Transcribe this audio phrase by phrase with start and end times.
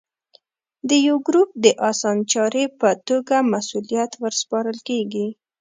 [0.89, 5.27] د یوه ګروپ د اسانچاري په توګه مسوولیت ور سپارل کېږي.